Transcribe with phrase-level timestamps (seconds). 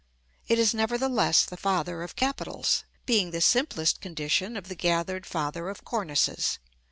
[0.47, 5.69] It is, nevertheless, the father of capitals; being the simplest condition of the gathered father
[5.69, 6.57] of cornices.